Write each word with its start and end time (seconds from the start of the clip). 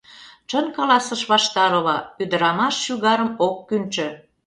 Чын 0.49 0.65
каласыш 0.75 1.21
Ваштарова, 1.31 1.97
ӱдырамаш 2.21 2.75
шӱгарым 2.83 3.31
ок 3.47 3.55
кӱнчӧ! 3.67 4.07